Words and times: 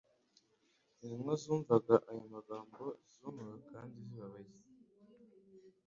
Intumwa 1.03 1.33
zumvaga 1.43 1.95
ayo 2.09 2.23
magambo 2.35 2.83
zumiwe 3.15 3.55
kandi 3.71 3.97
zibabaye. 4.07 4.51